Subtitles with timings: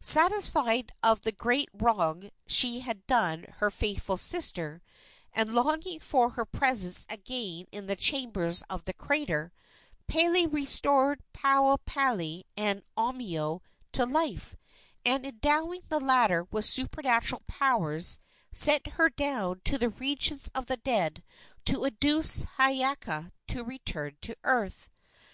[0.00, 4.82] Satisfied of the great wrong she had done her faithful sister,
[5.32, 9.50] and longing for her presence again in the chambers of the crater,
[10.06, 13.62] Pele restored Pauo palae and Omeo
[13.92, 14.56] to life,
[15.06, 18.20] and, endowing the latter with supernatural powers,
[18.52, 21.22] sent her down to the regions of the dead
[21.64, 24.90] to induce Hiiaka to return to earth.